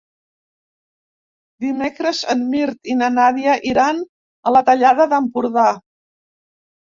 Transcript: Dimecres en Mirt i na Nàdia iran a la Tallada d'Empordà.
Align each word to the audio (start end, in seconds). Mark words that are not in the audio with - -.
Dimecres 1.65 2.21
en 2.35 2.39
Mirt 2.53 2.89
i 2.93 2.95
na 3.01 3.09
Nàdia 3.19 3.57
iran 3.73 4.01
a 4.45 4.53
la 4.57 4.63
Tallada 4.71 5.07
d'Empordà. 5.13 5.67